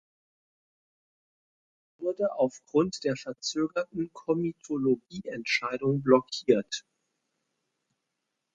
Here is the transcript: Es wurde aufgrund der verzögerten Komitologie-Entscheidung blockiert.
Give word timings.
Es 1.93 2.01
wurde 2.03 2.33
aufgrund 2.33 3.03
der 3.03 3.15
verzögerten 3.15 4.09
Komitologie-Entscheidung 4.13 6.01
blockiert. 6.01 6.83